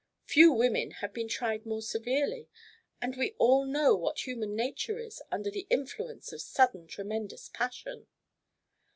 Few 0.25 0.51
women 0.51 0.89
have 1.05 1.13
been 1.13 1.27
tried 1.27 1.63
more 1.63 1.83
severely. 1.83 2.49
And 3.03 3.15
we 3.15 3.35
all 3.37 3.65
know 3.65 3.93
what 3.95 4.25
human 4.25 4.55
nature 4.55 4.97
is 4.97 5.21
under 5.31 5.51
the 5.51 5.67
influence 5.69 6.33
of 6.33 6.41
sudden 6.41 6.87
tremendous 6.87 7.49
passion." 7.49 8.07